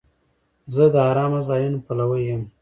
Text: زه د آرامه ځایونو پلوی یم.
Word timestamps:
زه 0.73 0.83
د 0.93 0.95
آرامه 1.09 1.41
ځایونو 1.49 1.79
پلوی 1.85 2.21
یم. 2.29 2.41